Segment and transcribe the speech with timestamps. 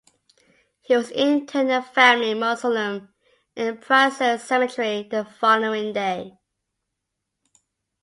[0.81, 3.13] He was interred in the family mausoleum
[3.55, 6.39] in Prazeres Cemetery the following day.